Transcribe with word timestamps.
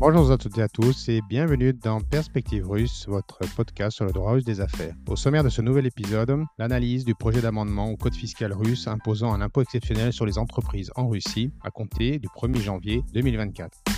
Bonjour 0.00 0.30
à 0.30 0.38
toutes 0.38 0.56
et 0.56 0.62
à 0.62 0.68
tous 0.68 1.10
et 1.10 1.20
bienvenue 1.28 1.74
dans 1.74 2.00
Perspective 2.00 2.66
Russe, 2.66 3.04
votre 3.06 3.38
podcast 3.54 3.96
sur 3.96 4.06
le 4.06 4.12
droit 4.12 4.32
russe 4.32 4.46
des 4.46 4.62
affaires. 4.62 4.94
Au 5.06 5.14
sommaire 5.14 5.44
de 5.44 5.50
ce 5.50 5.60
nouvel 5.60 5.84
épisode, 5.84 6.42
l'analyse 6.56 7.04
du 7.04 7.14
projet 7.14 7.42
d'amendement 7.42 7.90
au 7.90 7.98
code 7.98 8.14
fiscal 8.14 8.54
russe 8.54 8.88
imposant 8.88 9.34
un 9.34 9.42
impôt 9.42 9.60
exceptionnel 9.60 10.14
sur 10.14 10.24
les 10.24 10.38
entreprises 10.38 10.90
en 10.96 11.06
Russie 11.06 11.52
à 11.62 11.70
compter 11.70 12.18
du 12.18 12.28
1er 12.28 12.62
janvier 12.62 13.02
2024. 13.12 13.89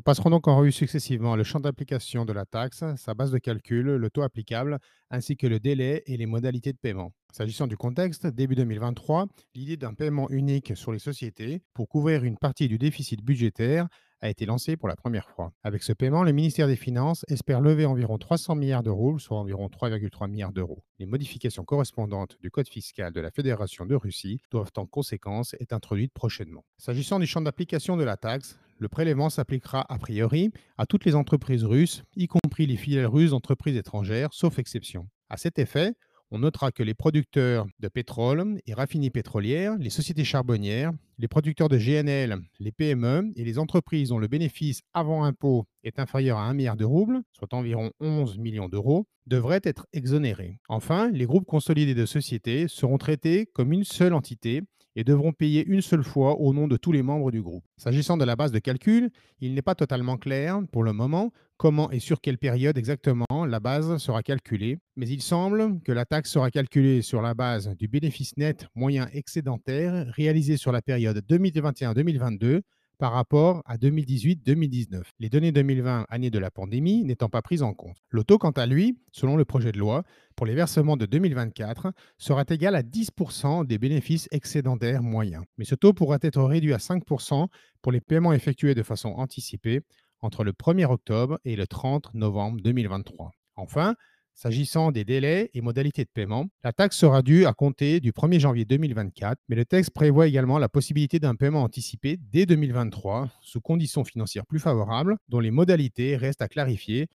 Nous 0.00 0.04
passerons 0.04 0.30
donc 0.30 0.48
en 0.48 0.56
revue 0.56 0.72
successivement 0.72 1.36
le 1.36 1.44
champ 1.44 1.60
d'application 1.60 2.24
de 2.24 2.32
la 2.32 2.46
taxe, 2.46 2.82
sa 2.96 3.12
base 3.12 3.30
de 3.32 3.36
calcul, 3.36 3.84
le 3.84 4.08
taux 4.08 4.22
applicable, 4.22 4.78
ainsi 5.10 5.36
que 5.36 5.46
le 5.46 5.60
délai 5.60 6.02
et 6.06 6.16
les 6.16 6.24
modalités 6.24 6.72
de 6.72 6.78
paiement. 6.78 7.12
S'agissant 7.32 7.66
du 7.66 7.76
contexte, 7.76 8.26
début 8.26 8.54
2023, 8.54 9.26
l'idée 9.54 9.76
d'un 9.76 9.92
paiement 9.92 10.30
unique 10.30 10.74
sur 10.74 10.90
les 10.90 10.98
sociétés 10.98 11.60
pour 11.74 11.86
couvrir 11.86 12.24
une 12.24 12.38
partie 12.38 12.66
du 12.66 12.78
déficit 12.78 13.22
budgétaire 13.22 13.88
a 14.22 14.30
été 14.30 14.46
lancée 14.46 14.78
pour 14.78 14.88
la 14.88 14.96
première 14.96 15.28
fois. 15.28 15.52
Avec 15.64 15.82
ce 15.82 15.92
paiement, 15.92 16.24
le 16.24 16.32
ministère 16.32 16.66
des 16.66 16.76
Finances 16.76 17.26
espère 17.28 17.60
lever 17.60 17.84
environ 17.84 18.16
300 18.16 18.54
milliards 18.54 18.82
d'euros, 18.82 19.18
soit 19.18 19.38
environ 19.38 19.66
3,3 19.66 20.30
milliards 20.30 20.52
d'euros. 20.52 20.82
Les 20.98 21.04
modifications 21.04 21.64
correspondantes 21.64 22.38
du 22.40 22.50
code 22.50 22.68
fiscal 22.68 23.12
de 23.12 23.20
la 23.20 23.30
Fédération 23.30 23.84
de 23.84 23.94
Russie 23.94 24.40
doivent 24.50 24.72
en 24.76 24.86
conséquence 24.86 25.54
être 25.60 25.74
introduites 25.74 26.14
prochainement. 26.14 26.64
S'agissant 26.78 27.18
du 27.18 27.26
champ 27.26 27.42
d'application 27.42 27.98
de 27.98 28.04
la 28.04 28.16
taxe, 28.16 28.58
le 28.80 28.88
prélèvement 28.88 29.28
s'appliquera 29.28 29.84
a 29.88 29.98
priori 29.98 30.50
à 30.78 30.86
toutes 30.86 31.04
les 31.04 31.14
entreprises 31.14 31.64
russes, 31.64 32.02
y 32.16 32.26
compris 32.26 32.66
les 32.66 32.76
filiales 32.76 33.06
russes 33.06 33.30
d'entreprises 33.30 33.76
étrangères, 33.76 34.30
sauf 34.32 34.58
exception. 34.58 35.06
À 35.28 35.36
cet 35.36 35.58
effet, 35.58 35.92
on 36.30 36.38
notera 36.38 36.72
que 36.72 36.82
les 36.82 36.94
producteurs 36.94 37.66
de 37.80 37.88
pétrole 37.88 38.58
et 38.66 38.72
raffineries 38.72 39.10
pétrolières, 39.10 39.76
les 39.78 39.90
sociétés 39.90 40.24
charbonnières, 40.24 40.92
les 41.18 41.28
producteurs 41.28 41.68
de 41.68 41.76
GNL, 41.76 42.38
les 42.58 42.72
PME 42.72 43.32
et 43.36 43.44
les 43.44 43.58
entreprises 43.58 44.08
dont 44.08 44.18
le 44.18 44.28
bénéfice 44.28 44.80
avant 44.94 45.24
impôt 45.24 45.66
est 45.82 45.98
inférieur 45.98 46.38
à 46.38 46.44
1 46.44 46.54
milliard 46.54 46.76
de 46.76 46.84
roubles, 46.84 47.20
soit 47.32 47.52
environ 47.52 47.90
11 48.00 48.38
millions 48.38 48.68
d'euros, 48.68 49.06
devraient 49.26 49.60
être 49.62 49.86
exonérés. 49.92 50.58
Enfin, 50.68 51.10
les 51.10 51.26
groupes 51.26 51.46
consolidés 51.46 51.94
de 51.94 52.06
sociétés 52.06 52.66
seront 52.68 52.98
traités 52.98 53.46
comme 53.52 53.72
une 53.72 53.84
seule 53.84 54.14
entité 54.14 54.62
et 54.96 55.04
devront 55.04 55.32
payer 55.32 55.64
une 55.66 55.82
seule 55.82 56.04
fois 56.04 56.40
au 56.40 56.52
nom 56.52 56.68
de 56.68 56.76
tous 56.76 56.92
les 56.92 57.02
membres 57.02 57.30
du 57.30 57.42
groupe. 57.42 57.64
S'agissant 57.76 58.16
de 58.16 58.24
la 58.24 58.36
base 58.36 58.52
de 58.52 58.58
calcul, 58.58 59.10
il 59.40 59.54
n'est 59.54 59.62
pas 59.62 59.74
totalement 59.74 60.16
clair 60.16 60.60
pour 60.72 60.82
le 60.82 60.92
moment 60.92 61.32
comment 61.56 61.90
et 61.90 62.00
sur 62.00 62.20
quelle 62.20 62.38
période 62.38 62.78
exactement 62.78 63.26
la 63.46 63.60
base 63.60 63.98
sera 63.98 64.22
calculée, 64.22 64.78
mais 64.96 65.08
il 65.08 65.20
semble 65.20 65.80
que 65.82 65.92
la 65.92 66.04
taxe 66.06 66.30
sera 66.30 66.50
calculée 66.50 67.02
sur 67.02 67.22
la 67.22 67.34
base 67.34 67.68
du 67.76 67.86
bénéfice 67.86 68.36
net 68.36 68.66
moyen 68.74 69.08
excédentaire 69.12 70.06
réalisé 70.14 70.56
sur 70.56 70.72
la 70.72 70.82
période 70.82 71.22
2021-2022 71.28 72.62
par 73.00 73.12
rapport 73.12 73.62
à 73.64 73.78
2018-2019, 73.78 75.04
les 75.20 75.30
données 75.30 75.52
2020, 75.52 76.04
année 76.10 76.28
de 76.28 76.38
la 76.38 76.50
pandémie, 76.50 77.02
n'étant 77.02 77.30
pas 77.30 77.40
prises 77.40 77.62
en 77.62 77.72
compte. 77.72 77.96
Le 78.10 78.24
taux, 78.24 78.36
quant 78.36 78.50
à 78.50 78.66
lui, 78.66 78.98
selon 79.10 79.38
le 79.38 79.46
projet 79.46 79.72
de 79.72 79.78
loi, 79.78 80.04
pour 80.36 80.44
les 80.44 80.54
versements 80.54 80.98
de 80.98 81.06
2024, 81.06 81.94
sera 82.18 82.44
égal 82.50 82.74
à 82.74 82.82
10% 82.82 83.66
des 83.66 83.78
bénéfices 83.78 84.28
excédentaires 84.32 85.02
moyens. 85.02 85.44
Mais 85.56 85.64
ce 85.64 85.74
taux 85.74 85.94
pourra 85.94 86.18
être 86.20 86.42
réduit 86.42 86.74
à 86.74 86.76
5% 86.76 87.46
pour 87.80 87.90
les 87.90 88.02
paiements 88.02 88.34
effectués 88.34 88.74
de 88.74 88.82
façon 88.82 89.08
anticipée 89.08 89.80
entre 90.20 90.44
le 90.44 90.52
1er 90.52 90.84
octobre 90.84 91.40
et 91.46 91.56
le 91.56 91.66
30 91.66 92.12
novembre 92.12 92.60
2023. 92.60 93.30
Enfin, 93.56 93.94
S'agissant 94.34 94.90
des 94.90 95.04
délais 95.04 95.50
et 95.52 95.60
modalités 95.60 96.04
de 96.04 96.10
paiement, 96.12 96.46
la 96.64 96.72
taxe 96.72 96.96
sera 96.96 97.20
due 97.22 97.44
à 97.44 97.52
compter 97.52 98.00
du 98.00 98.12
1er 98.12 98.40
janvier 98.40 98.64
2024, 98.64 99.38
mais 99.48 99.56
le 99.56 99.64
texte 99.64 99.90
prévoit 99.90 100.26
également 100.26 100.58
la 100.58 100.68
possibilité 100.68 101.18
d'un 101.18 101.34
paiement 101.34 101.62
anticipé 101.62 102.16
dès 102.32 102.46
2023 102.46 103.28
sous 103.42 103.60
conditions 103.60 104.04
financières 104.04 104.46
plus 104.46 104.58
favorables, 104.58 105.16
dont 105.28 105.40
les 105.40 105.50
modalités 105.50 106.16
restent 106.16 106.42
à 106.42 106.48
clarifier. 106.48 107.08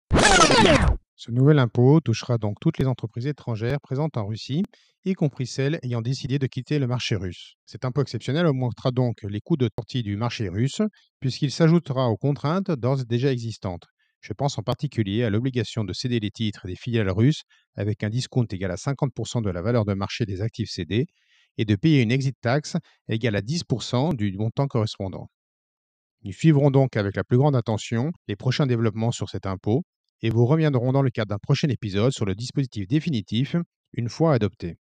Ce 1.15 1.31
nouvel 1.31 1.61
impôt 1.61 2.00
touchera 2.00 2.39
donc 2.39 2.56
toutes 2.61 2.78
les 2.78 2.87
entreprises 2.87 3.29
étrangères 3.29 3.81
présentes 3.81 4.17
en 4.17 4.27
Russie, 4.27 4.65
y 5.05 5.12
compris 5.15 5.47
celles 5.47 5.79
ayant 5.83 6.00
décidé 6.00 6.39
de 6.41 6.47
quitter 6.49 6.81
le 6.81 6.89
marché 6.89 7.15
russe. 7.15 7.55
Cet 7.67 7.84
impôt 7.84 8.03
exceptionnel 8.03 8.47
augmentera 8.47 8.91
donc 8.91 9.23
les 9.23 9.41
coûts 9.41 9.56
de 9.56 9.69
sortie 9.79 10.03
du 10.03 10.17
marché 10.17 10.49
russe, 10.49 10.83
puisqu'il 11.21 11.53
s'ajoutera 11.53 12.09
aux 12.09 12.17
contraintes 12.17 12.73
d'ores 12.73 13.05
déjà 13.05 13.31
existantes. 13.31 13.87
Je 14.22 14.33
pense 14.33 14.56
en 14.56 14.62
particulier 14.62 15.25
à 15.25 15.31
l'obligation 15.31 15.83
de 15.83 15.93
céder 15.93 16.21
les 16.21 16.31
titres 16.31 16.69
des 16.69 16.77
filiales 16.77 17.10
russes 17.10 17.43
avec 17.75 18.05
un 18.05 18.09
discount 18.09 18.47
égal 18.49 18.71
à 18.71 18.77
50% 18.77 19.43
de 19.43 19.50
la 19.50 19.62
valeur 19.62 19.84
de 19.84 19.94
marché 19.94 20.25
des 20.25 20.43
actifs 20.43 20.71
cédés 20.71 21.06
et 21.59 21.65
de 21.65 21.75
payer 21.75 22.03
une 22.03 22.12
exit 22.12 22.37
tax 22.41 22.77
égale 23.09 23.34
à 23.34 23.43
10% 23.43 24.15
du 24.15 24.32
montant 24.38 24.69
correspondant. 24.69 25.28
Nous 26.22 26.32
suivrons 26.32 26.71
donc 26.71 26.97
avec 26.97 27.16
la 27.16 27.25
plus 27.25 27.37
grande 27.37 27.56
attention 27.56 28.12
les 28.28 28.37
prochains 28.37 28.66
développements 28.66 29.11
sur 29.11 29.28
cet 29.28 29.44
impôt 29.44 29.82
et 30.22 30.31
vous 30.31 30.47
reviendrons 30.47 30.93
dans 30.93 31.03
le 31.03 31.11
cadre 31.11 31.31
d'un 31.31 31.38
prochain 31.38 31.69
épisode 31.69 32.12
sur 32.12 32.25
le 32.25 32.37
dispositif 32.37 32.87
définitif 32.87 33.56
une 33.93 34.09
fois 34.09 34.34
adopté. 34.34 34.77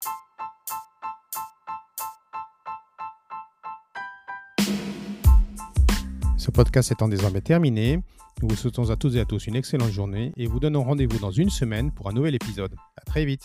Ce 6.40 6.52
podcast 6.52 6.90
étant 6.90 7.10
désormais 7.10 7.42
terminé, 7.42 8.00
nous 8.42 8.48
vous 8.48 8.56
souhaitons 8.56 8.90
à 8.92 8.96
toutes 8.96 9.16
et 9.16 9.20
à 9.20 9.26
tous 9.26 9.48
une 9.48 9.58
excellente 9.58 9.92
journée 9.92 10.32
et 10.38 10.48
vous 10.48 10.62
donnons 10.62 10.86
rendez-vous 10.86 11.20
dans 11.20 11.32
une 11.32 11.50
semaine 11.50 11.92
pour 11.92 12.08
un 12.08 12.14
nouvel 12.14 12.34
épisode. 12.34 12.74
À 12.96 13.02
très 13.02 13.26
vite. 13.26 13.44